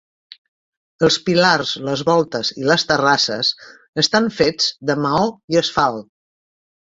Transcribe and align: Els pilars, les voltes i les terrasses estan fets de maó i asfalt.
Els 1.07 1.17
pilars, 1.27 1.73
les 1.89 2.01
voltes 2.07 2.49
i 2.63 2.65
les 2.71 2.85
terrasses 2.91 3.51
estan 4.05 4.31
fets 4.39 4.71
de 4.91 4.97
maó 5.05 5.23
i 5.55 5.61
asfalt. 5.65 6.09